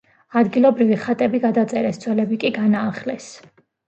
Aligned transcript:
ადგილობრივი 0.39 0.95
ხატები 1.03 1.41
გადაწერეს, 1.43 1.99
ძველები 2.05 2.39
კი 2.45 2.51
განაახლეს. 2.57 3.29